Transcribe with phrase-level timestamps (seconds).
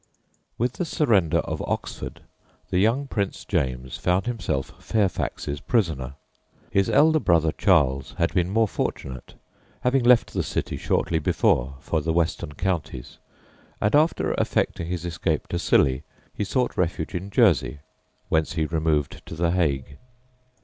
[0.57, 2.21] With the surrender of Oxford
[2.71, 6.15] the young Prince James found himself Fairfax's prisoner.
[6.71, 9.35] His elder brother Charles had been more fortunate,
[9.81, 13.19] having left the city shortly before for the western counties,
[13.79, 16.01] and after effecting his escape to Scilly,
[16.33, 17.81] he sought refuge in Jersey,
[18.27, 19.99] whence he removed to the Hague.